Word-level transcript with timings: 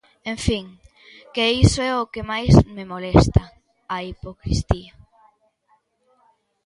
En 0.31 0.37
fin, 0.47 0.65
que 1.33 1.45
iso 1.63 1.79
é 1.89 1.91
o 2.03 2.09
que 2.13 2.23
máis 2.31 2.53
me 2.75 2.83
molesta: 2.93 3.43
a 3.95 3.97
hipocrisía. 4.09 4.93